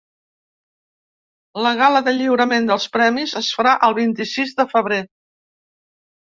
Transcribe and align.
La 1.65 1.73
gala 1.81 2.01
de 2.07 2.13
lliurament 2.15 2.65
dels 2.71 2.87
premis 2.97 3.35
es 3.41 3.51
farà 3.59 3.75
el 3.89 3.97
vint-i-sis 4.01 4.57
de 4.63 4.67
febrer. 4.75 5.01